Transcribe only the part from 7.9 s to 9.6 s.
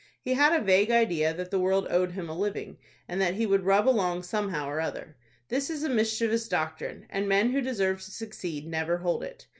to succeed never hold it.